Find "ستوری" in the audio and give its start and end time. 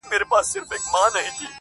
0.49-0.77